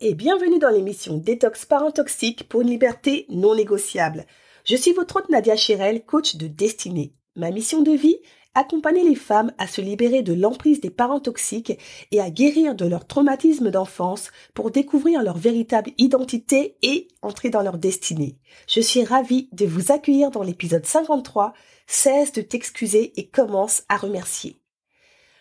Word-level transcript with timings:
Et 0.00 0.14
bienvenue 0.14 0.58
dans 0.58 0.70
l'émission 0.70 1.16
Détox 1.16 1.64
Parent 1.64 1.90
Toxique 1.90 2.48
pour 2.48 2.60
une 2.60 2.68
liberté 2.68 3.26
non 3.30 3.54
négociable. 3.54 4.26
Je 4.64 4.76
suis 4.76 4.92
votre 4.92 5.16
hôte 5.16 5.28
Nadia 5.28 5.56
Chirel, 5.56 6.04
coach 6.04 6.36
de 6.36 6.46
destinée. 6.46 7.14
Ma 7.36 7.50
mission 7.50 7.82
de 7.82 7.92
vie 7.92 8.18
accompagner 8.54 9.02
les 9.02 9.14
femmes 9.14 9.52
à 9.58 9.66
se 9.66 9.80
libérer 9.80 10.22
de 10.22 10.32
l'emprise 10.32 10.80
des 10.80 10.90
parents 10.90 11.20
toxiques 11.20 11.78
et 12.10 12.20
à 12.20 12.30
guérir 12.30 12.74
de 12.74 12.86
leur 12.86 13.06
traumatisme 13.06 13.70
d'enfance 13.70 14.30
pour 14.54 14.70
découvrir 14.70 15.22
leur 15.22 15.36
véritable 15.36 15.92
identité 15.98 16.76
et 16.82 17.08
entrer 17.22 17.50
dans 17.50 17.62
leur 17.62 17.78
destinée. 17.78 18.36
Je 18.66 18.80
suis 18.80 19.04
ravie 19.04 19.48
de 19.52 19.66
vous 19.66 19.92
accueillir 19.92 20.30
dans 20.30 20.42
l'épisode 20.42 20.86
53, 20.86 21.54
Cesse 21.86 22.32
de 22.32 22.42
t'excuser 22.42 23.12
et 23.16 23.28
commence 23.28 23.84
à 23.88 23.96
remercier. 23.96 24.56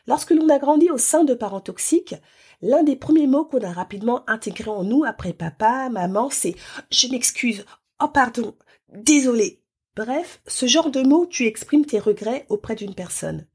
Lorsque 0.08 0.32
l'on 0.32 0.50
a 0.50 0.58
grandi 0.58 0.90
au 0.90 0.98
sein 0.98 1.24
de 1.24 1.34
parents 1.34 1.62
toxiques, 1.62 2.16
l'un 2.62 2.84
des 2.84 2.96
premiers 2.96 3.28
mots 3.28 3.46
qu'on 3.46 3.62
a 3.62 3.72
rapidement 3.72 4.24
intégré 4.28 4.70
en 4.70 4.84
nous 4.84 5.04
après 5.04 5.34
papa, 5.34 5.90
maman, 5.90 6.30
c'est 6.32 6.56
je 6.90 7.08
m'excuse, 7.08 7.66
oh 8.02 8.08
pardon, 8.08 8.56
désolé, 8.94 9.62
Bref, 9.98 10.42
ce 10.46 10.68
genre 10.68 10.92
de 10.92 11.02
mots, 11.02 11.26
tu 11.26 11.48
exprimes 11.48 11.84
tes 11.84 11.98
regrets 11.98 12.46
auprès 12.50 12.76
d'une 12.76 12.94
personne. 12.94 13.48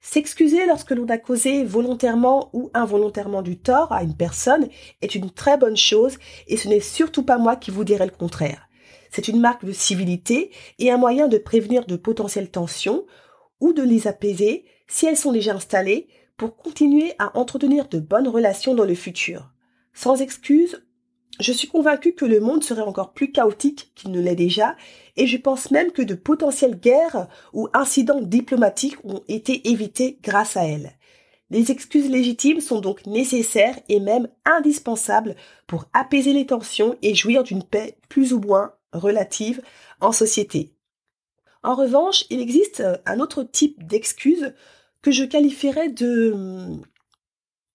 S'excuser 0.00 0.66
lorsque 0.66 0.90
l'on 0.90 1.06
a 1.08 1.16
causé 1.16 1.62
volontairement 1.62 2.50
ou 2.52 2.72
involontairement 2.74 3.40
du 3.40 3.56
tort 3.56 3.92
à 3.92 4.02
une 4.02 4.16
personne 4.16 4.66
est 5.00 5.14
une 5.14 5.30
très 5.30 5.56
bonne 5.56 5.76
chose 5.76 6.18
et 6.48 6.56
ce 6.56 6.66
n'est 6.66 6.80
surtout 6.80 7.22
pas 7.22 7.38
moi 7.38 7.54
qui 7.54 7.70
vous 7.70 7.84
dirai 7.84 8.04
le 8.06 8.10
contraire. 8.10 8.68
C'est 9.12 9.28
une 9.28 9.38
marque 9.38 9.64
de 9.64 9.70
civilité 9.70 10.50
et 10.80 10.90
un 10.90 10.96
moyen 10.96 11.28
de 11.28 11.38
prévenir 11.38 11.86
de 11.86 11.94
potentielles 11.94 12.50
tensions 12.50 13.06
ou 13.60 13.72
de 13.72 13.84
les 13.84 14.08
apaiser 14.08 14.64
si 14.90 15.06
elles 15.06 15.16
sont 15.16 15.32
déjà 15.32 15.54
installées 15.54 16.08
pour 16.36 16.56
continuer 16.56 17.14
à 17.18 17.38
entretenir 17.38 17.88
de 17.88 18.00
bonnes 18.00 18.28
relations 18.28 18.74
dans 18.74 18.84
le 18.84 18.94
futur. 18.94 19.50
Sans 19.94 20.20
excuse, 20.20 20.82
je 21.38 21.52
suis 21.52 21.68
convaincue 21.68 22.12
que 22.12 22.26
le 22.26 22.40
monde 22.40 22.64
serait 22.64 22.82
encore 22.82 23.12
plus 23.12 23.32
chaotique 23.32 23.92
qu'il 23.94 24.10
ne 24.10 24.20
l'est 24.20 24.34
déjà, 24.34 24.76
et 25.16 25.26
je 25.26 25.38
pense 25.38 25.70
même 25.70 25.92
que 25.92 26.02
de 26.02 26.14
potentielles 26.14 26.78
guerres 26.78 27.28
ou 27.52 27.68
incidents 27.72 28.20
diplomatiques 28.20 29.02
ont 29.04 29.22
été 29.28 29.70
évités 29.70 30.18
grâce 30.22 30.56
à 30.56 30.64
elle. 30.64 30.92
Les 31.50 31.70
excuses 31.70 32.10
légitimes 32.10 32.60
sont 32.60 32.80
donc 32.80 33.06
nécessaires 33.06 33.78
et 33.88 34.00
même 34.00 34.28
indispensables 34.44 35.36
pour 35.66 35.86
apaiser 35.92 36.32
les 36.32 36.46
tensions 36.46 36.96
et 37.02 37.14
jouir 37.14 37.42
d'une 37.42 37.64
paix 37.64 37.96
plus 38.08 38.32
ou 38.32 38.40
moins 38.40 38.72
relative 38.92 39.62
en 40.00 40.12
société. 40.12 40.72
En 41.62 41.74
revanche, 41.74 42.24
il 42.30 42.40
existe 42.40 42.82
un 43.04 43.20
autre 43.20 43.42
type 43.42 43.86
d'excuses 43.86 44.54
que 45.02 45.10
je 45.10 45.24
qualifierais 45.24 45.88
de, 45.88 46.34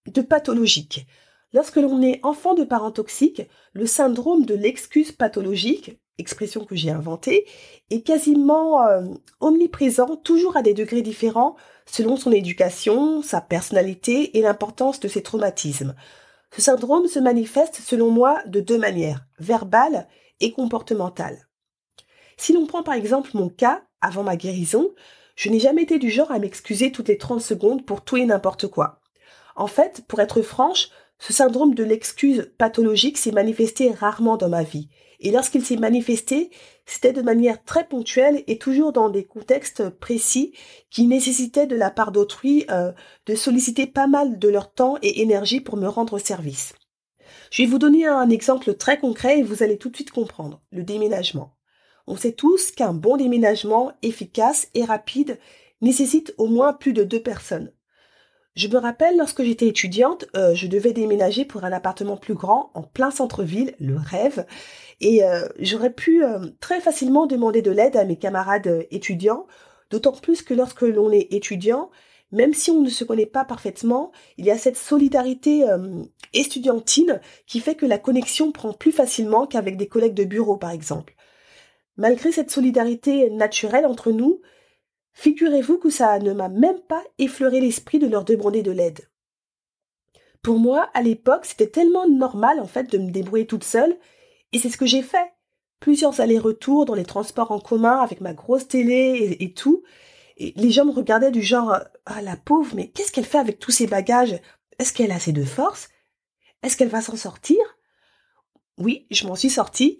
de 0.06 0.20
pathologique. 0.22 1.06
Lorsque 1.52 1.76
l'on 1.76 2.02
est 2.02 2.20
enfant 2.22 2.54
de 2.54 2.64
parents 2.64 2.90
toxiques, 2.90 3.42
le 3.72 3.86
syndrome 3.86 4.44
de 4.44 4.54
l'excuse 4.54 5.12
pathologique, 5.12 5.98
expression 6.18 6.64
que 6.64 6.76
j'ai 6.76 6.90
inventée, 6.90 7.46
est 7.90 8.02
quasiment 8.02 8.86
euh, 8.86 9.02
omniprésent, 9.40 10.16
toujours 10.16 10.56
à 10.56 10.62
des 10.62 10.74
degrés 10.74 11.02
différents, 11.02 11.56
selon 11.86 12.16
son 12.16 12.32
éducation, 12.32 13.22
sa 13.22 13.40
personnalité 13.40 14.36
et 14.36 14.42
l'importance 14.42 15.00
de 15.00 15.08
ses 15.08 15.22
traumatismes. 15.22 15.94
Ce 16.54 16.62
syndrome 16.62 17.06
se 17.06 17.18
manifeste, 17.18 17.80
selon 17.84 18.10
moi, 18.10 18.42
de 18.46 18.60
deux 18.60 18.78
manières, 18.78 19.26
verbale 19.38 20.08
et 20.40 20.52
comportementale. 20.52 21.48
Si 22.36 22.52
l'on 22.52 22.66
prend 22.66 22.82
par 22.82 22.94
exemple 22.94 23.30
mon 23.34 23.48
cas, 23.48 23.82
avant 24.00 24.22
ma 24.22 24.36
guérison, 24.36 24.94
je 25.36 25.50
n'ai 25.50 25.60
jamais 25.60 25.82
été 25.82 25.98
du 25.98 26.10
genre 26.10 26.32
à 26.32 26.38
m'excuser 26.38 26.90
toutes 26.90 27.08
les 27.08 27.18
30 27.18 27.40
secondes 27.40 27.84
pour 27.84 28.02
tout 28.02 28.16
et 28.16 28.24
n'importe 28.24 28.66
quoi. 28.66 29.00
En 29.54 29.66
fait, 29.66 30.02
pour 30.08 30.20
être 30.20 30.42
franche, 30.42 30.88
ce 31.18 31.32
syndrome 31.32 31.74
de 31.74 31.84
l'excuse 31.84 32.50
pathologique 32.58 33.18
s'est 33.18 33.32
manifesté 33.32 33.90
rarement 33.90 34.36
dans 34.36 34.48
ma 34.48 34.62
vie. 34.62 34.88
Et 35.20 35.30
lorsqu'il 35.30 35.64
s'est 35.64 35.76
manifesté, 35.76 36.50
c'était 36.84 37.12
de 37.12 37.22
manière 37.22 37.62
très 37.64 37.86
ponctuelle 37.86 38.44
et 38.46 38.58
toujours 38.58 38.92
dans 38.92 39.08
des 39.08 39.24
contextes 39.24 39.88
précis 39.88 40.52
qui 40.90 41.06
nécessitaient 41.06 41.66
de 41.66 41.76
la 41.76 41.90
part 41.90 42.12
d'autrui 42.12 42.66
euh, 42.70 42.92
de 43.26 43.34
solliciter 43.34 43.86
pas 43.86 44.06
mal 44.06 44.38
de 44.38 44.48
leur 44.48 44.72
temps 44.72 44.98
et 45.02 45.22
énergie 45.22 45.60
pour 45.60 45.76
me 45.76 45.88
rendre 45.88 46.18
service. 46.18 46.74
Je 47.50 47.62
vais 47.62 47.68
vous 47.68 47.78
donner 47.78 48.06
un 48.06 48.28
exemple 48.28 48.74
très 48.74 48.98
concret 48.98 49.38
et 49.38 49.42
vous 49.42 49.62
allez 49.62 49.78
tout 49.78 49.88
de 49.88 49.96
suite 49.96 50.10
comprendre. 50.10 50.60
Le 50.70 50.82
déménagement. 50.82 51.55
On 52.06 52.16
sait 52.16 52.32
tous 52.32 52.70
qu'un 52.70 52.92
bon 52.92 53.16
déménagement 53.16 53.92
efficace 54.02 54.68
et 54.74 54.84
rapide 54.84 55.38
nécessite 55.80 56.34
au 56.38 56.46
moins 56.46 56.72
plus 56.72 56.92
de 56.92 57.02
deux 57.02 57.22
personnes. 57.22 57.72
Je 58.54 58.68
me 58.68 58.78
rappelle 58.78 59.18
lorsque 59.18 59.42
j'étais 59.42 59.68
étudiante, 59.68 60.24
euh, 60.34 60.54
je 60.54 60.66
devais 60.66 60.94
déménager 60.94 61.44
pour 61.44 61.64
un 61.64 61.72
appartement 61.72 62.16
plus 62.16 62.34
grand 62.34 62.70
en 62.72 62.82
plein 62.82 63.10
centre-ville, 63.10 63.74
le 63.80 63.96
rêve, 63.96 64.46
et 65.00 65.24
euh, 65.24 65.46
j'aurais 65.58 65.92
pu 65.92 66.24
euh, 66.24 66.38
très 66.58 66.80
facilement 66.80 67.26
demander 67.26 67.60
de 67.60 67.70
l'aide 67.70 67.96
à 67.96 68.04
mes 68.04 68.16
camarades 68.16 68.86
étudiants, 68.90 69.46
d'autant 69.90 70.12
plus 70.12 70.40
que 70.40 70.54
lorsque 70.54 70.82
l'on 70.82 71.12
est 71.12 71.34
étudiant, 71.34 71.90
même 72.32 72.54
si 72.54 72.70
on 72.70 72.80
ne 72.80 72.88
se 72.88 73.04
connaît 73.04 73.26
pas 73.26 73.44
parfaitement, 73.44 74.10
il 74.38 74.46
y 74.46 74.50
a 74.50 74.58
cette 74.58 74.76
solidarité 74.76 75.64
estudiantine 76.32 77.20
qui 77.46 77.60
fait 77.60 77.76
que 77.76 77.86
la 77.86 77.98
connexion 77.98 78.50
prend 78.50 78.72
plus 78.72 78.90
facilement 78.90 79.46
qu'avec 79.46 79.76
des 79.76 79.86
collègues 79.86 80.14
de 80.14 80.24
bureau, 80.24 80.56
par 80.56 80.70
exemple. 80.70 81.15
Malgré 81.96 82.32
cette 82.32 82.50
solidarité 82.50 83.30
naturelle 83.30 83.86
entre 83.86 84.12
nous, 84.12 84.40
Figurez-vous 85.18 85.78
que 85.78 85.88
ça 85.88 86.18
ne 86.18 86.34
m'a 86.34 86.50
même 86.50 86.78
pas 86.78 87.02
effleuré 87.16 87.58
l'esprit 87.58 87.98
de 87.98 88.06
leur 88.06 88.22
demander 88.22 88.62
de 88.62 88.70
l'aide. 88.70 89.08
Pour 90.42 90.58
moi, 90.58 90.90
à 90.92 91.00
l'époque, 91.00 91.46
c'était 91.46 91.70
tellement 91.70 92.06
normal 92.06 92.60
en 92.60 92.66
fait 92.66 92.92
de 92.92 92.98
me 92.98 93.10
débrouiller 93.10 93.46
toute 93.46 93.64
seule, 93.64 93.96
et 94.52 94.58
c'est 94.58 94.68
ce 94.68 94.76
que 94.76 94.84
j'ai 94.84 95.00
fait. 95.00 95.32
Plusieurs 95.80 96.20
allers-retours 96.20 96.84
dans 96.84 96.94
les 96.94 97.06
transports 97.06 97.50
en 97.50 97.58
commun 97.58 97.98
avec 98.00 98.20
ma 98.20 98.34
grosse 98.34 98.68
télé 98.68 99.38
et, 99.40 99.54
tout. 99.54 99.82
Et 100.36 100.52
les 100.56 100.70
gens 100.70 100.84
me 100.84 100.92
regardaient 100.92 101.30
du 101.30 101.42
genre 101.42 101.78
Ah 102.04 102.20
la 102.20 102.36
pauvre, 102.36 102.74
mais 102.76 102.88
qu'est-ce 102.88 103.10
qu'elle 103.10 103.24
fait 103.24 103.38
avec 103.38 103.58
tous 103.58 103.70
ces 103.70 103.86
bagages? 103.86 104.38
Est-ce 104.78 104.92
qu'elle 104.92 105.12
a 105.12 105.16
assez 105.16 105.32
de 105.32 105.44
force? 105.44 105.88
Est-ce 106.62 106.76
qu'elle 106.76 106.88
va 106.88 107.00
s'en 107.00 107.16
sortir? 107.16 107.58
Oui, 108.76 109.06
je 109.10 109.26
m'en 109.26 109.34
suis 109.34 109.48
sortie, 109.48 109.98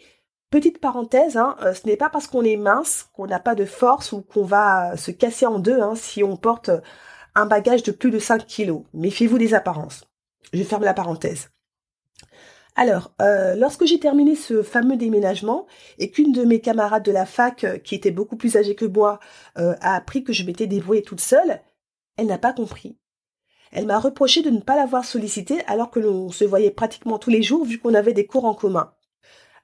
Petite 0.50 0.81
parenthèse, 0.81 1.37
hein, 1.37 1.56
euh, 1.62 1.75
ce 1.75 1.87
n'est 1.87 1.96
pas 1.96 2.08
parce 2.08 2.28
qu'on 2.28 2.44
est 2.44 2.56
mince 2.56 3.08
qu'on 3.12 3.26
n'a 3.26 3.40
pas 3.40 3.56
de 3.56 3.64
force 3.64 4.12
ou 4.12 4.22
qu'on 4.22 4.44
va 4.44 4.96
se 4.96 5.10
casser 5.10 5.44
en 5.44 5.58
deux 5.58 5.81
hein, 5.81 5.96
si 5.96 6.22
on 6.22 6.37
porte 6.37 6.70
un 7.34 7.46
bagage 7.46 7.82
de 7.82 7.90
plus 7.90 8.12
de 8.12 8.20
5 8.20 8.46
kilos. 8.46 8.82
Méfiez-vous 8.94 9.38
des 9.38 9.54
apparences. 9.54 10.04
Je 10.52 10.62
ferme 10.62 10.84
la 10.84 10.94
parenthèse. 10.94 11.50
Alors, 12.76 13.12
euh, 13.20 13.56
lorsque 13.56 13.87
j'ai 13.87 13.98
terminé 13.98 14.37
ce 14.37 14.62
fameux 14.62 14.96
déménagement 14.96 15.66
et 15.98 16.10
qu'une 16.12 16.32
de 16.32 16.44
mes 16.44 16.60
camarades 16.60 17.04
de 17.04 17.10
la 17.10 17.26
fac, 17.26 17.64
euh, 17.64 17.78
qui 17.78 17.96
était 17.96 18.12
beaucoup 18.12 18.37
plus 18.37 18.56
âgée 18.56 18.76
que 18.76 18.84
moi, 18.84 19.19
a 19.56 19.96
appris 19.96 20.22
que 20.22 20.32
je 20.32 20.44
m'étais 20.44 20.66
débrouillée 20.66 21.02
toute 21.02 21.20
seule, 21.20 21.60
elle 22.16 22.26
n'a 22.26 22.38
pas 22.38 22.52
compris. 22.52 22.96
Elle 23.72 23.87
m'a 23.87 23.99
reproché 23.99 24.42
de 24.42 24.50
ne 24.50 24.60
pas 24.60 24.76
l'avoir 24.76 25.04
sollicité 25.04 25.62
alors 25.66 25.90
que 25.90 25.99
l'on 25.99 26.31
se 26.31 26.44
voyait 26.44 26.70
pratiquement 26.70 27.19
tous 27.19 27.31
les 27.31 27.42
jours 27.42 27.64
vu 27.64 27.78
qu'on 27.78 27.94
avait 27.94 28.12
des 28.12 28.26
cours 28.26 28.44
en 28.44 28.54
commun. 28.54 28.92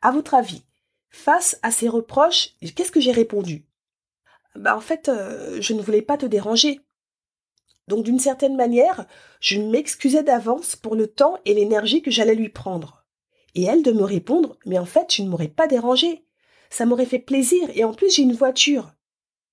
À 0.00 0.10
votre 0.10 0.34
avis, 0.34 0.64
Face 1.12 1.58
à 1.62 1.70
ces 1.70 1.88
reproches, 1.88 2.56
qu'est-ce 2.74 2.90
que 2.90 3.00
j'ai 3.00 3.12
répondu? 3.12 3.66
Bah 4.56 4.76
en 4.76 4.80
fait, 4.80 5.08
euh, 5.08 5.60
je 5.60 5.74
ne 5.74 5.82
voulais 5.82 6.02
pas 6.02 6.16
te 6.16 6.26
déranger. 6.26 6.80
Donc 7.86 8.04
d'une 8.04 8.18
certaine 8.18 8.56
manière, 8.56 9.06
je 9.40 9.60
m'excusais 9.60 10.22
d'avance 10.22 10.74
pour 10.74 10.96
le 10.96 11.06
temps 11.06 11.38
et 11.44 11.54
l'énergie 11.54 12.02
que 12.02 12.10
j'allais 12.10 12.34
lui 12.34 12.48
prendre. 12.48 13.04
Et 13.54 13.64
elle 13.64 13.82
de 13.82 13.92
me 13.92 14.04
répondre 14.04 14.58
Mais 14.64 14.78
en 14.78 14.86
fait, 14.86 15.06
tu 15.06 15.22
ne 15.22 15.28
m'aurais 15.28 15.48
pas 15.48 15.66
dérangé. 15.66 16.24
Ça 16.70 16.86
m'aurait 16.86 17.06
fait 17.06 17.18
plaisir 17.18 17.68
et 17.74 17.84
en 17.84 17.92
plus 17.92 18.14
j'ai 18.14 18.22
une 18.22 18.34
voiture. 18.34 18.94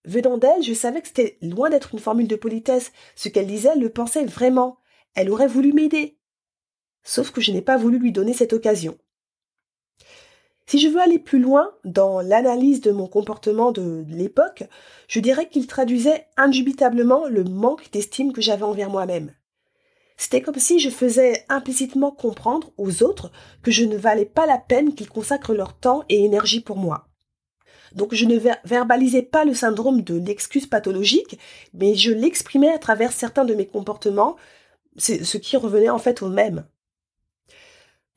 Venant 0.06 0.38
d'elle, 0.38 0.64
je 0.64 0.74
savais 0.74 1.02
que 1.02 1.08
c'était 1.10 1.38
loin 1.42 1.70
d'être 1.70 1.94
une 1.94 2.00
formule 2.00 2.28
de 2.28 2.38
politesse. 2.38 2.94
Ce 3.16 3.28
qu'elle 3.28 3.48
disait, 3.48 3.72
elle 3.74 3.82
le 3.82 3.90
pensait 3.90 4.26
vraiment. 4.26 4.80
Elle 5.14 5.30
aurait 5.30 5.48
voulu 5.48 5.74
m'aider. 5.74 6.18
Sauf 7.04 7.32
que 7.32 7.42
je 7.42 7.52
n'ai 7.52 7.62
pas 7.62 7.78
voulu 7.78 8.00
lui 8.00 8.14
donner 8.14 8.34
cette 8.34 8.54
occasion. 8.54 8.98
Si 10.70 10.78
je 10.78 10.88
veux 10.88 11.02
aller 11.02 11.18
plus 11.18 11.40
loin 11.40 11.72
dans 11.84 12.22
l'analyse 12.22 12.80
de 12.80 12.92
mon 12.92 13.08
comportement 13.08 13.72
de 13.72 14.06
l'époque, 14.08 14.66
je 15.08 15.20
dirais 15.20 15.50
qu'il 15.50 15.66
traduisait 15.66 16.28
indubitablement 16.38 17.26
le 17.28 17.44
manque 17.44 17.90
d'estime 17.92 18.34
que 18.34 18.42
j'avais 18.42 18.62
envers 18.62 18.92
moi-même. 18.92 19.34
C'était 20.16 20.44
comme 20.44 20.60
si 20.60 20.78
je 20.78 20.92
faisais 20.92 21.44
implicitement 21.50 22.12
comprendre 22.12 22.72
aux 22.78 23.02
autres 23.02 23.32
que 23.64 23.72
je 23.72 23.84
ne 23.84 23.98
valais 23.98 24.28
pas 24.28 24.46
la 24.46 24.60
peine 24.60 24.94
qu'ils 24.94 25.10
consacrent 25.10 25.56
leur 25.56 25.74
temps 25.74 26.04
et 26.08 26.24
énergie 26.24 26.62
pour 26.62 26.78
moi. 26.78 27.08
Donc 27.96 28.14
je 28.14 28.26
ne 28.26 28.38
verbalisais 28.64 29.24
pas 29.24 29.46
le 29.46 29.56
syndrome 29.56 30.04
de 30.04 30.20
l'excuse 30.20 30.68
pathologique, 30.68 31.40
mais 31.74 31.96
je 31.96 32.12
l'exprimais 32.12 32.72
à 32.72 32.78
travers 32.78 33.12
certains 33.12 33.46
de 33.46 33.56
mes 33.56 33.66
comportements, 33.66 34.36
ce 35.00 35.38
qui 35.38 35.58
revenait 35.58 35.90
en 35.90 35.98
fait 35.98 36.22
au 36.22 36.30
même. 36.30 36.68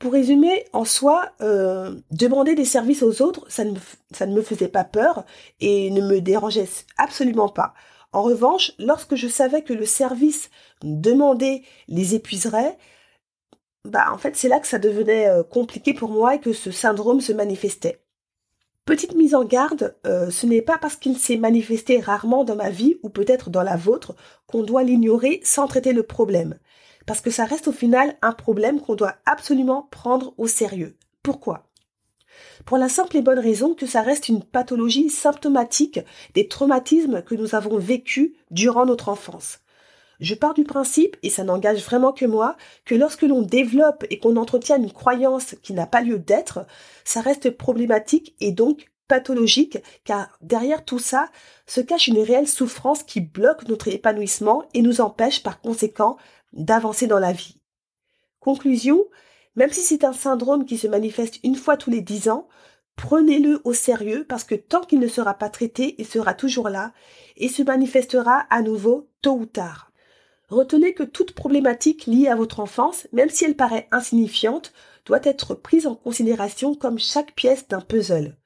Pour 0.02 0.14
résumer, 0.14 0.64
en 0.72 0.84
soi, 0.84 1.30
euh, 1.42 1.94
demander 2.10 2.56
des 2.56 2.64
services 2.64 3.04
aux 3.04 3.22
autres, 3.22 3.46
ça 3.48 3.64
ne, 3.64 4.34
me 4.34 4.42
faisait 4.42 4.66
pas 4.66 4.82
peur 4.82 5.24
et 5.60 5.92
ne 5.92 6.00
me 6.00 6.20
dérangeait 6.20 6.68
absolument 6.98 7.48
pas. 7.48 7.72
En 8.10 8.22
revanche, 8.22 8.72
lorsque 8.80 9.14
je 9.14 9.28
savais 9.28 9.62
que 9.62 9.72
le 9.72 9.86
service 9.86 10.50
demandé 10.82 11.62
les 11.86 12.16
épuiserait, 12.16 12.76
bah 13.84 14.06
en 14.10 14.18
fait 14.18 14.34
c'est 14.34 14.48
là 14.48 14.58
que 14.58 14.66
ça 14.66 14.80
devenait 14.80 15.28
euh, 15.28 15.44
compliqué 15.44 15.94
pour 15.94 16.08
moi 16.08 16.34
et 16.34 16.40
que 16.40 16.52
ce 16.52 16.72
syndrome 16.72 17.20
se 17.20 17.32
manifestait. 17.32 18.02
Petite 18.84 19.14
mise 19.14 19.36
en 19.36 19.44
garde, 19.44 19.94
euh, 20.04 20.30
ce 20.30 20.46
n'est 20.46 20.62
pas 20.62 20.78
parce 20.78 20.96
qu'il 20.96 21.16
s'est 21.16 21.36
manifesté 21.36 22.00
rarement 22.00 22.42
dans 22.42 22.56
ma 22.56 22.70
vie 22.70 22.96
ou 23.04 23.08
peut-être 23.08 23.50
dans 23.50 23.62
la 23.62 23.76
vôtre 23.76 24.16
qu'on 24.48 24.64
doit 24.64 24.82
l'ignorer 24.82 25.40
sans 25.44 25.68
traiter 25.68 25.92
le 25.92 26.02
problème 26.02 26.58
parce 27.06 27.20
que 27.20 27.30
ça 27.30 27.44
reste 27.44 27.68
au 27.68 27.72
final 27.72 28.16
un 28.22 28.32
problème 28.32 28.80
qu'on 28.80 28.94
doit 28.94 29.16
absolument 29.26 29.88
prendre 29.90 30.34
au 30.38 30.46
sérieux. 30.46 30.96
Pourquoi? 31.22 31.68
Pour 32.64 32.78
la 32.78 32.88
simple 32.88 33.16
et 33.16 33.22
bonne 33.22 33.38
raison 33.38 33.74
que 33.74 33.86
ça 33.86 34.02
reste 34.02 34.28
une 34.28 34.42
pathologie 34.42 35.10
symptomatique 35.10 36.00
des 36.34 36.48
traumatismes 36.48 37.22
que 37.22 37.34
nous 37.34 37.54
avons 37.54 37.78
vécus 37.78 38.32
durant 38.50 38.86
notre 38.86 39.08
enfance. 39.08 39.58
Je 40.20 40.36
pars 40.36 40.54
du 40.54 40.62
principe, 40.62 41.16
et 41.24 41.30
ça 41.30 41.42
n'engage 41.42 41.82
vraiment 41.82 42.12
que 42.12 42.24
moi, 42.24 42.56
que 42.84 42.94
lorsque 42.94 43.22
l'on 43.22 43.42
développe 43.42 44.04
et 44.08 44.20
qu'on 44.20 44.36
entretient 44.36 44.76
une 44.76 44.92
croyance 44.92 45.56
qui 45.62 45.72
n'a 45.72 45.86
pas 45.86 46.00
lieu 46.00 46.18
d'être, 46.18 46.64
ça 47.04 47.20
reste 47.20 47.50
problématique 47.50 48.36
et 48.40 48.52
donc 48.52 48.92
pathologique, 49.08 49.78
car 50.04 50.28
derrière 50.40 50.84
tout 50.84 51.00
ça 51.00 51.28
se 51.66 51.80
cache 51.80 52.06
une 52.06 52.20
réelle 52.20 52.46
souffrance 52.46 53.02
qui 53.02 53.20
bloque 53.20 53.66
notre 53.68 53.88
épanouissement 53.88 54.62
et 54.74 54.80
nous 54.80 55.00
empêche 55.00 55.42
par 55.42 55.60
conséquent 55.60 56.16
d'avancer 56.52 57.06
dans 57.06 57.18
la 57.18 57.32
vie. 57.32 57.56
Conclusion, 58.40 59.04
même 59.54 59.70
si 59.70 59.80
c'est 59.82 60.04
un 60.04 60.12
syndrome 60.12 60.64
qui 60.64 60.78
se 60.78 60.86
manifeste 60.86 61.38
une 61.44 61.56
fois 61.56 61.76
tous 61.76 61.90
les 61.90 62.00
dix 62.00 62.28
ans, 62.28 62.48
prenez-le 62.96 63.60
au 63.64 63.72
sérieux 63.72 64.24
parce 64.28 64.44
que 64.44 64.54
tant 64.54 64.80
qu'il 64.80 65.00
ne 65.00 65.08
sera 65.08 65.34
pas 65.34 65.48
traité, 65.48 65.94
il 65.98 66.06
sera 66.06 66.34
toujours 66.34 66.68
là 66.68 66.92
et 67.36 67.48
se 67.48 67.62
manifestera 67.62 68.46
à 68.50 68.62
nouveau 68.62 69.08
tôt 69.20 69.36
ou 69.36 69.46
tard. 69.46 69.92
Retenez 70.48 70.92
que 70.92 71.02
toute 71.02 71.32
problématique 71.32 72.06
liée 72.06 72.28
à 72.28 72.34
votre 72.34 72.60
enfance, 72.60 73.08
même 73.12 73.30
si 73.30 73.44
elle 73.44 73.56
paraît 73.56 73.88
insignifiante, 73.90 74.72
doit 75.06 75.20
être 75.22 75.54
prise 75.54 75.86
en 75.86 75.94
considération 75.94 76.74
comme 76.74 76.98
chaque 76.98 77.34
pièce 77.34 77.66
d'un 77.68 77.80
puzzle. 77.80 78.36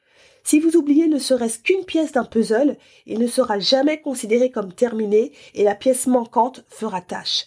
Si 0.44 0.60
vous 0.60 0.76
oubliez 0.76 1.08
ne 1.08 1.18
serait-ce 1.18 1.58
qu'une 1.58 1.84
pièce 1.84 2.12
d'un 2.12 2.24
puzzle, 2.24 2.76
il 3.06 3.18
ne 3.18 3.26
sera 3.26 3.58
jamais 3.58 4.00
considéré 4.00 4.52
comme 4.52 4.72
terminé 4.72 5.32
et 5.54 5.64
la 5.64 5.74
pièce 5.74 6.06
manquante 6.06 6.64
fera 6.68 7.00
tâche. 7.00 7.46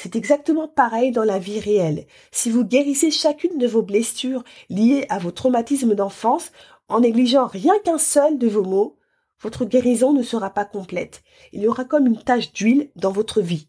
C'est 0.00 0.14
exactement 0.14 0.68
pareil 0.68 1.10
dans 1.10 1.24
la 1.24 1.40
vie 1.40 1.58
réelle. 1.58 2.06
Si 2.30 2.50
vous 2.50 2.64
guérissez 2.64 3.10
chacune 3.10 3.58
de 3.58 3.66
vos 3.66 3.82
blessures 3.82 4.44
liées 4.70 5.04
à 5.08 5.18
vos 5.18 5.32
traumatismes 5.32 5.96
d'enfance 5.96 6.52
en 6.86 7.00
négligeant 7.00 7.48
rien 7.48 7.74
qu'un 7.84 7.98
seul 7.98 8.38
de 8.38 8.46
vos 8.46 8.62
maux, 8.62 8.96
votre 9.40 9.64
guérison 9.64 10.12
ne 10.12 10.22
sera 10.22 10.50
pas 10.50 10.64
complète. 10.64 11.24
Il 11.52 11.62
y 11.62 11.66
aura 11.66 11.84
comme 11.84 12.06
une 12.06 12.22
tache 12.22 12.52
d'huile 12.52 12.92
dans 12.94 13.10
votre 13.10 13.40
vie. 13.40 13.66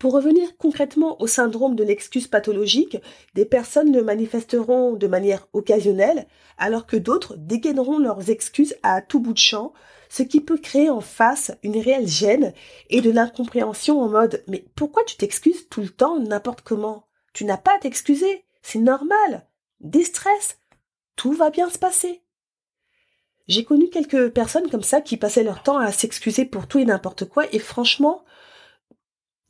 Pour 0.00 0.14
revenir 0.14 0.56
concrètement 0.56 1.20
au 1.20 1.26
syndrome 1.26 1.76
de 1.76 1.84
l'excuse 1.84 2.26
pathologique, 2.26 2.96
des 3.34 3.44
personnes 3.44 3.94
le 3.94 4.02
manifesteront 4.02 4.94
de 4.94 5.06
manière 5.06 5.46
occasionnelle, 5.52 6.26
alors 6.56 6.86
que 6.86 6.96
d'autres 6.96 7.36
dégaineront 7.36 7.98
leurs 7.98 8.30
excuses 8.30 8.74
à 8.82 9.02
tout 9.02 9.20
bout 9.20 9.34
de 9.34 9.38
champ, 9.38 9.74
ce 10.08 10.22
qui 10.22 10.40
peut 10.40 10.56
créer 10.56 10.88
en 10.88 11.02
face 11.02 11.52
une 11.62 11.78
réelle 11.78 12.08
gêne 12.08 12.54
et 12.88 13.02
de 13.02 13.10
l'incompréhension 13.10 14.00
en 14.00 14.08
mode 14.08 14.42
Mais 14.48 14.64
pourquoi 14.74 15.04
tu 15.04 15.16
t'excuses 15.18 15.68
tout 15.68 15.82
le 15.82 15.90
temps, 15.90 16.18
n'importe 16.18 16.62
comment? 16.62 17.04
Tu 17.34 17.44
n'as 17.44 17.58
pas 17.58 17.76
à 17.76 17.80
t'excuser, 17.80 18.46
c'est 18.62 18.78
normal. 18.78 19.46
Des 19.80 20.04
tout 21.14 21.32
va 21.34 21.50
bien 21.50 21.68
se 21.68 21.78
passer. 21.78 22.22
J'ai 23.48 23.64
connu 23.64 23.90
quelques 23.90 24.30
personnes 24.30 24.70
comme 24.70 24.82
ça 24.82 25.02
qui 25.02 25.18
passaient 25.18 25.42
leur 25.42 25.62
temps 25.62 25.76
à 25.76 25.92
s'excuser 25.92 26.46
pour 26.46 26.68
tout 26.68 26.78
et 26.78 26.86
n'importe 26.86 27.26
quoi, 27.26 27.44
et 27.52 27.58
franchement, 27.58 28.24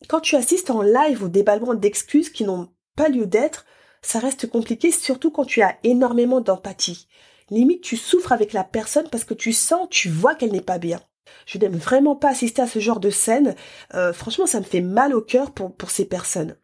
quand 0.08 0.20
tu 0.20 0.37
assistes 0.37 0.70
en 0.70 0.82
live 0.82 1.25
au 1.25 1.29
déballement 1.29 1.75
d'excuses 1.75 2.31
qui 2.31 2.44
n'ont 2.44 2.69
pas 2.97 3.08
lieu 3.08 3.26
d'être, 3.26 3.67
ça 4.02 4.19
reste 4.19 4.49
compliqué, 4.49 4.91
surtout 4.91 5.31
quand 5.31 5.44
tu 5.44 5.62
as 5.62 5.76
énormément 5.85 6.41
d'empathie. 6.41 7.06
Limite, 7.50 7.82
tu 7.82 7.97
souffres 7.97 8.32
avec 8.32 8.52
la 8.52 8.64
personne 8.64 9.08
parce 9.11 9.25
que 9.25 9.35
tu 9.35 9.52
sens, 9.52 9.88
tu 9.91 10.08
vois 10.08 10.35
qu'elle 10.35 10.52
n'est 10.52 10.61
pas 10.61 10.79
bien. 10.79 11.00
Je 11.47 11.58
n'aime 11.58 11.76
vraiment 11.76 12.17
pas 12.17 12.31
assister 12.31 12.62
à 12.62 12.67
ce 12.67 12.79
genre 12.79 13.00
de 13.00 13.11
scène. 13.11 13.55
Euh, 13.94 14.12
franchement, 14.12 14.47
ça 14.47 14.61
me 14.61 14.64
fait 14.64 14.81
mal 14.81 15.14
au 15.14 15.20
cœur 15.20 15.52
pour, 15.52 15.75
pour 15.75 15.91
ces 15.91 16.06
personnes. 16.06 16.56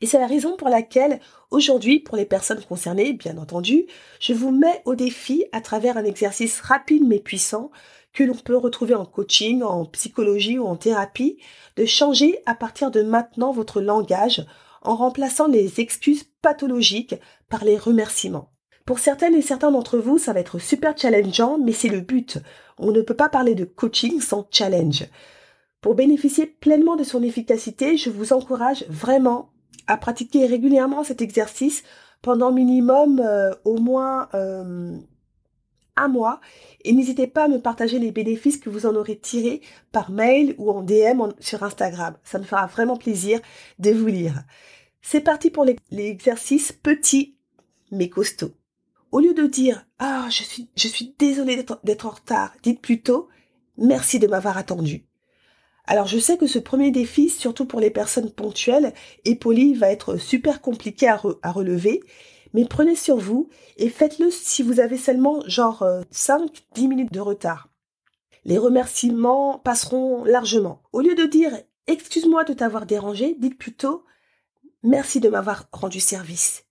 Et 0.00 0.06
c'est 0.06 0.18
la 0.18 0.26
raison 0.26 0.56
pour 0.56 0.68
laquelle, 0.68 1.20
aujourd'hui, 1.50 2.00
pour 2.00 2.16
les 2.16 2.24
personnes 2.24 2.62
concernées, 2.64 3.12
bien 3.12 3.38
entendu, 3.38 3.86
je 4.20 4.32
vous 4.32 4.50
mets 4.50 4.82
au 4.84 4.94
défi 4.94 5.44
à 5.52 5.60
travers 5.60 5.96
un 5.96 6.04
exercice 6.04 6.60
rapide 6.60 7.04
mais 7.06 7.20
puissant 7.20 7.70
que 8.12 8.24
l'on 8.24 8.34
peut 8.34 8.56
retrouver 8.56 8.94
en 8.94 9.04
coaching, 9.04 9.62
en 9.62 9.84
psychologie 9.84 10.58
ou 10.58 10.66
en 10.66 10.76
thérapie, 10.76 11.38
de 11.76 11.84
changer 11.84 12.38
à 12.46 12.54
partir 12.54 12.90
de 12.90 13.02
maintenant 13.02 13.52
votre 13.52 13.80
langage 13.80 14.44
en 14.82 14.96
remplaçant 14.96 15.46
les 15.46 15.80
excuses 15.80 16.24
pathologiques 16.42 17.14
par 17.48 17.64
les 17.64 17.76
remerciements. 17.76 18.50
Pour 18.86 18.98
certaines 18.98 19.34
et 19.34 19.42
certains 19.42 19.70
d'entre 19.70 19.98
vous, 19.98 20.18
ça 20.18 20.32
va 20.32 20.40
être 20.40 20.58
super 20.58 20.96
challengeant, 20.96 21.58
mais 21.58 21.72
c'est 21.72 21.88
le 21.88 22.00
but. 22.00 22.38
On 22.78 22.90
ne 22.90 23.02
peut 23.02 23.14
pas 23.14 23.28
parler 23.28 23.54
de 23.54 23.64
coaching 23.64 24.20
sans 24.20 24.48
challenge. 24.50 25.04
Pour 25.80 25.94
bénéficier 25.94 26.46
pleinement 26.46 26.96
de 26.96 27.04
son 27.04 27.22
efficacité, 27.22 27.96
je 27.96 28.10
vous 28.10 28.32
encourage 28.32 28.84
vraiment 28.88 29.50
à 29.86 29.96
pratiquer 29.96 30.46
régulièrement 30.46 31.04
cet 31.04 31.20
exercice 31.22 31.82
pendant 32.22 32.50
minimum 32.50 33.20
euh, 33.20 33.54
au 33.64 33.76
moins 33.76 34.28
euh, 34.34 34.96
un 35.98 36.08
mois 36.08 36.40
et 36.84 36.92
n'hésitez 36.92 37.26
pas 37.26 37.44
à 37.44 37.48
me 37.48 37.60
partager 37.60 37.98
les 37.98 38.12
bénéfices 38.12 38.56
que 38.56 38.70
vous 38.70 38.86
en 38.86 38.94
aurez 38.94 39.18
tirés 39.18 39.60
par 39.92 40.10
mail 40.10 40.54
ou 40.58 40.70
en 40.70 40.82
DM 40.82 41.22
sur 41.40 41.62
Instagram. 41.62 42.16
Ça 42.24 42.38
me 42.38 42.44
fera 42.44 42.66
vraiment 42.66 42.96
plaisir 42.96 43.40
de 43.78 43.90
vous 43.90 44.06
lire. 44.06 44.42
C'est 45.02 45.20
parti 45.20 45.50
pour 45.50 45.66
l'exercice 45.90 46.72
petit 46.72 47.36
mais 47.90 48.08
costaud. 48.08 48.52
Au 49.12 49.20
lieu 49.20 49.34
de 49.34 49.46
dire 49.46 49.86
Ah, 49.98 50.28
je 50.30 50.42
suis, 50.42 50.68
je 50.76 50.88
suis 50.88 51.14
désolée 51.18 51.64
d'être 51.84 52.06
en 52.06 52.10
retard, 52.10 52.52
dites 52.62 52.80
plutôt 52.80 53.28
Merci 53.78 54.18
de 54.18 54.26
m'avoir 54.26 54.58
attendu. 54.58 55.04
Alors 55.86 56.06
je 56.06 56.18
sais 56.18 56.36
que 56.36 56.46
ce 56.46 56.58
premier 56.58 56.90
défi, 56.90 57.30
surtout 57.30 57.64
pour 57.64 57.80
les 57.80 57.90
personnes 57.90 58.30
ponctuelles 58.30 58.92
et 59.24 59.36
polies, 59.36 59.74
va 59.74 59.90
être 59.90 60.16
super 60.16 60.60
compliqué 60.60 61.08
à 61.08 61.52
relever 61.52 62.02
mais 62.54 62.64
prenez 62.64 62.96
sur 62.96 63.16
vous 63.16 63.48
et 63.76 63.88
faites-le 63.88 64.30
si 64.30 64.62
vous 64.62 64.80
avez 64.80 64.96
seulement 64.96 65.42
genre 65.46 65.84
5-10 66.12 66.48
euh, 66.84 66.88
minutes 66.88 67.12
de 67.12 67.20
retard. 67.20 67.68
Les 68.44 68.58
remerciements 68.58 69.58
passeront 69.58 70.24
largement. 70.24 70.82
Au 70.92 71.00
lieu 71.00 71.14
de 71.14 71.24
dire 71.24 71.52
excuse-moi 71.86 72.44
de 72.44 72.54
t'avoir 72.54 72.86
dérangé, 72.86 73.34
dites 73.38 73.58
plutôt 73.58 74.04
merci 74.82 75.20
de 75.20 75.28
m'avoir 75.28 75.68
rendu 75.72 76.00
service. 76.00 76.64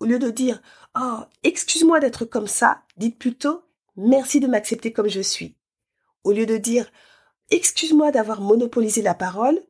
Au 0.00 0.06
lieu 0.06 0.18
de 0.18 0.30
dire 0.30 0.62
oh 0.98 1.20
excuse-moi 1.42 2.00
d'être 2.00 2.24
comme 2.24 2.46
ça, 2.48 2.82
dites 2.96 3.18
plutôt 3.18 3.62
merci 3.96 4.40
de 4.40 4.46
m'accepter 4.46 4.92
comme 4.92 5.08
je 5.08 5.20
suis. 5.20 5.56
Au 6.24 6.32
lieu 6.32 6.46
de 6.46 6.56
dire 6.56 6.90
excuse-moi 7.50 8.10
d'avoir 8.10 8.40
monopolisé 8.40 9.02
la 9.02 9.14
parole, 9.14 9.60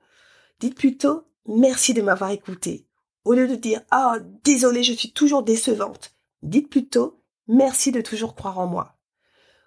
dites 0.61 0.77
plutôt 0.77 1.25
merci 1.47 1.95
de 1.95 2.03
m'avoir 2.03 2.31
écouté. 2.31 2.87
Au 3.25 3.35
lieu 3.35 3.47
de 3.47 3.55
dire 3.55 3.83
Ah, 3.91 4.17
oh, 4.17 4.23
désolé, 4.45 4.83
je 4.83 4.93
suis 4.93 5.13
toujours 5.13 5.43
décevante, 5.43 6.15
dites 6.43 6.71
plutôt 6.71 7.21
Merci 7.49 7.91
de 7.91 8.01
toujours 8.01 8.37
croire 8.37 8.61
en 8.61 8.67
moi. 8.67 8.97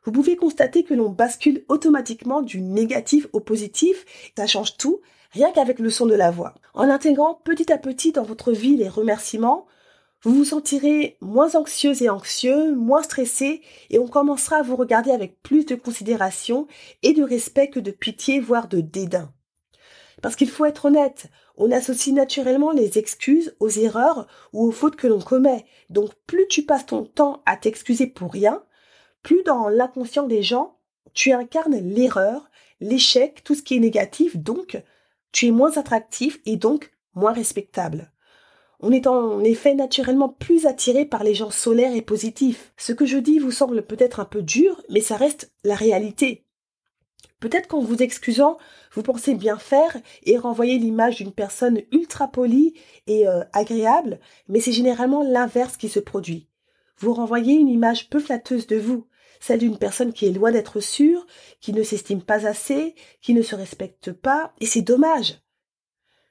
Vous 0.05 0.11
pouvez 0.11 0.37
constater 0.37 0.83
que 0.83 0.93
l'on 0.93 1.09
bascule 1.09 1.65
automatiquement 1.67 2.41
du 2.41 2.61
négatif 2.61 3.27
au 3.33 3.39
positif, 3.39 4.05
ça 4.37 4.47
change 4.47 4.77
tout, 4.77 5.01
rien 5.31 5.51
qu'avec 5.51 5.79
le 5.79 5.89
son 5.89 6.05
de 6.05 6.15
la 6.15 6.31
voix. 6.31 6.55
En 6.73 6.89
intégrant 6.89 7.35
petit 7.43 7.71
à 7.71 7.77
petit 7.77 8.11
dans 8.11 8.23
votre 8.23 8.51
vie 8.51 8.77
les 8.77 8.89
remerciements, 8.89 9.67
vous 10.23 10.33
vous 10.33 10.45
sentirez 10.45 11.17
moins 11.19 11.55
anxieuse 11.55 12.01
et 12.01 12.09
anxieux, 12.09 12.73
moins 12.73 13.03
stressé, 13.03 13.61
et 13.89 13.99
on 13.99 14.07
commencera 14.07 14.57
à 14.57 14.61
vous 14.61 14.77
regarder 14.77 15.11
avec 15.11 15.41
plus 15.41 15.65
de 15.65 15.75
considération 15.75 16.67
et 17.01 17.13
de 17.13 17.23
respect 17.23 17.69
que 17.69 17.81
de 17.81 17.91
pitié, 17.91 18.39
voire 18.39 18.69
de 18.69 18.79
dédain. 18.79 19.33
Parce 20.23 20.37
qu'il 20.37 20.49
faut 20.49 20.63
être 20.63 20.85
honnête, 20.85 21.25
on 21.57 21.69
associe 21.69 22.15
naturellement 22.15 22.71
les 22.71 22.97
excuses 22.97 23.57
aux 23.59 23.67
erreurs 23.67 24.25
ou 24.53 24.65
aux 24.65 24.71
fautes 24.71 24.95
que 24.95 25.05
l'on 25.05 25.19
commet. 25.19 25.65
Donc 25.89 26.11
plus 26.25 26.47
tu 26.47 26.63
passes 26.63 26.85
ton 26.85 27.03
temps 27.03 27.43
à 27.45 27.57
t'excuser 27.57 28.07
pour 28.07 28.31
rien, 28.31 28.63
plus 29.21 29.43
dans 29.43 29.67
l'inconscient 29.67 30.25
des 30.25 30.41
gens, 30.41 30.77
tu 31.13 31.33
incarnes 31.33 31.77
l'erreur, 31.77 32.49
l'échec, 32.79 33.43
tout 33.43 33.53
ce 33.53 33.61
qui 33.61 33.75
est 33.75 33.81
négatif, 33.81 34.37
donc 34.37 34.81
tu 35.33 35.47
es 35.47 35.51
moins 35.51 35.77
attractif 35.77 36.39
et 36.45 36.55
donc 36.55 36.93
moins 37.15 37.33
respectable. 37.33 38.13
On 38.79 38.93
est 38.93 39.07
en 39.07 39.43
effet 39.43 39.75
naturellement 39.75 40.29
plus 40.29 40.65
attiré 40.67 41.03
par 41.03 41.25
les 41.25 41.35
gens 41.35 41.51
solaires 41.51 41.97
et 41.97 42.01
positifs. 42.01 42.71
Ce 42.77 42.93
que 42.93 43.05
je 43.05 43.17
dis 43.17 43.39
vous 43.39 43.51
semble 43.51 43.85
peut-être 43.85 44.21
un 44.21 44.25
peu 44.25 44.41
dur, 44.41 44.81
mais 44.89 45.01
ça 45.01 45.17
reste 45.17 45.51
la 45.65 45.75
réalité. 45.75 46.45
Peut-être 47.43 47.67
qu'en 47.67 47.81
vous 47.81 48.01
excusant, 48.01 48.57
vous 48.93 49.03
pensez 49.03 49.35
bien 49.35 49.57
faire 49.57 49.97
et 50.23 50.37
renvoyer 50.37 50.77
l'image 50.77 51.17
d'une 51.17 51.33
personne 51.33 51.81
ultra 51.91 52.29
polie 52.29 52.73
et 53.05 53.27
euh, 53.27 53.43
agréable, 53.51 54.21
mais 54.47 54.61
c'est 54.61 54.71
généralement 54.71 55.23
l'inverse 55.23 55.75
qui 55.75 55.89
se 55.89 55.99
produit. 55.99 56.47
Vous 56.99 57.13
renvoyez 57.13 57.55
une 57.55 57.67
image 57.67 58.09
peu 58.09 58.21
flatteuse 58.21 58.65
de 58.65 58.77
vous, 58.77 59.07
celle 59.41 59.59
d'une 59.59 59.77
personne 59.77 60.13
qui 60.13 60.25
est 60.25 60.31
loin 60.31 60.53
d'être 60.53 60.79
sûre, 60.79 61.27
qui 61.59 61.73
ne 61.73 61.83
s'estime 61.83 62.21
pas 62.21 62.47
assez, 62.47 62.95
qui 63.21 63.33
ne 63.33 63.41
se 63.41 63.55
respecte 63.57 64.13
pas, 64.13 64.53
et 64.61 64.65
c'est 64.65 64.81
dommage. 64.81 65.41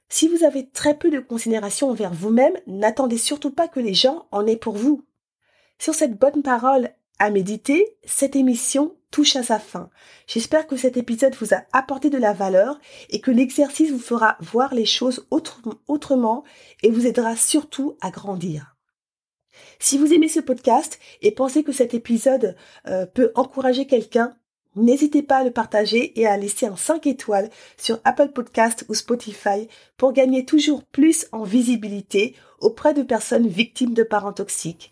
Si 0.08 0.28
vous 0.28 0.44
avez 0.44 0.70
très 0.70 0.96
peu 0.96 1.10
de 1.10 1.20
considération 1.20 1.90
envers 1.90 2.14
vous-même, 2.14 2.56
n'attendez 2.66 3.18
surtout 3.18 3.50
pas 3.50 3.68
que 3.68 3.80
les 3.80 3.92
gens 3.92 4.28
en 4.30 4.46
aient 4.46 4.56
pour 4.56 4.76
vous. 4.76 5.04
Sur 5.78 5.92
cette 5.92 6.18
bonne 6.18 6.42
parole 6.42 6.94
à 7.22 7.30
méditer, 7.30 7.96
cette 8.04 8.34
émission 8.34 8.96
touche 9.12 9.36
à 9.36 9.44
sa 9.44 9.60
fin. 9.60 9.90
J'espère 10.26 10.66
que 10.66 10.76
cet 10.76 10.96
épisode 10.96 11.36
vous 11.36 11.54
a 11.54 11.62
apporté 11.72 12.10
de 12.10 12.18
la 12.18 12.32
valeur 12.32 12.80
et 13.10 13.20
que 13.20 13.30
l'exercice 13.30 13.92
vous 13.92 14.00
fera 14.00 14.36
voir 14.40 14.74
les 14.74 14.86
choses 14.86 15.24
autrement 15.30 16.42
et 16.82 16.90
vous 16.90 17.06
aidera 17.06 17.36
surtout 17.36 17.96
à 18.00 18.10
grandir. 18.10 18.76
Si 19.78 19.98
vous 19.98 20.12
aimez 20.12 20.26
ce 20.26 20.40
podcast 20.40 20.98
et 21.20 21.30
pensez 21.30 21.62
que 21.62 21.70
cet 21.70 21.94
épisode 21.94 22.56
euh, 22.88 23.06
peut 23.06 23.30
encourager 23.36 23.86
quelqu'un, 23.86 24.36
N'hésitez 24.74 25.22
pas 25.22 25.36
à 25.36 25.44
le 25.44 25.50
partager 25.50 26.18
et 26.18 26.26
à 26.26 26.38
laisser 26.38 26.64
un 26.64 26.76
5 26.76 27.06
étoiles 27.06 27.50
sur 27.76 28.00
Apple 28.04 28.30
Podcast 28.30 28.86
ou 28.88 28.94
Spotify 28.94 29.68
pour 29.98 30.14
gagner 30.14 30.46
toujours 30.46 30.82
plus 30.82 31.26
en 31.30 31.42
visibilité 31.42 32.34
auprès 32.58 32.94
de 32.94 33.02
personnes 33.02 33.48
victimes 33.48 33.92
de 33.92 34.02
parents 34.02 34.32
toxiques. 34.32 34.90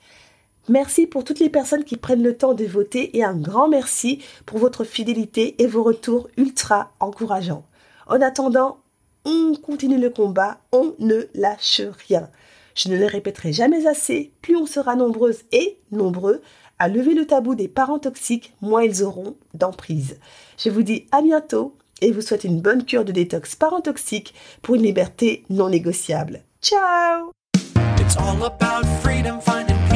Merci 0.69 1.07
pour 1.07 1.25
toutes 1.25 1.41
les 1.41 1.49
personnes 1.49 1.85
qui 1.85 1.97
prennent 1.97 2.23
le 2.23 2.37
temps 2.37 2.55
de 2.55 2.65
voter 2.65 3.17
et 3.17 3.25
un 3.25 3.35
grand 3.35 3.69
merci 3.69 4.23
pour 4.47 4.59
votre 4.59 4.85
fidélité 4.85 5.61
et 5.63 5.67
vos 5.67 5.83
retours 5.83 6.29
ultra 6.37 6.93
encourageants. 7.01 7.65
En 8.07 8.21
attendant, 8.21 8.79
on 9.25 9.55
continue 9.55 9.99
le 9.99 10.11
combat, 10.11 10.59
on 10.73 10.95
ne 10.99 11.23
lâche 11.35 11.83
rien. 12.07 12.29
Je 12.75 12.89
ne 12.89 12.97
le 12.97 13.07
répéterai 13.07 13.53
jamais 13.53 13.87
assez, 13.87 14.33
plus 14.43 14.57
on 14.57 14.67
sera 14.67 14.97
nombreuses 14.97 15.43
et 15.53 15.79
nombreux 15.91 16.41
à 16.79 16.89
lever 16.89 17.15
le 17.15 17.27
tabou 17.27 17.55
des 17.55 17.69
parents 17.69 17.99
toxiques, 17.99 18.55
moins 18.63 18.83
ils 18.83 19.03
auront 19.05 19.37
d'emprise. 19.53 20.19
Je 20.59 20.71
vous 20.71 20.83
dis 20.83 21.07
à 21.13 21.21
bientôt 21.21 21.77
et 22.01 22.11
vous 22.11 22.23
souhaite 22.23 22.45
une 22.45 22.61
bonne 22.61 22.85
cure 22.85 23.05
de 23.05 23.13
détox 23.13 23.55
parents 23.55 23.83
toxiques 23.83 24.35
pour 24.63 24.77
une 24.77 24.83
liberté 24.83 25.45
non 25.51 25.69
négociable. 25.69 26.43
Ciao 26.63 27.33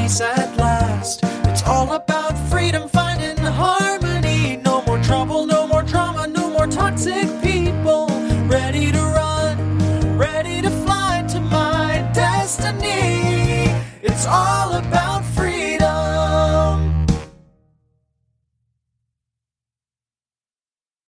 It's 0.04 0.20
all 0.20 0.34
about 0.34 0.36
freedom, 0.36 0.36
finding 0.36 0.44
peace 0.44 0.44
at 0.44 0.56
last. 0.58 1.20
It's 1.48 1.62
all 1.62 1.92
about 1.94 2.36
freedom, 2.50 2.88
finding 2.88 3.38
harmony. 3.38 4.13